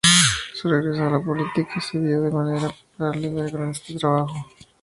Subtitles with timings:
[0.55, 4.33] Su regreso a la política se dio de manera paralela con este trabajo.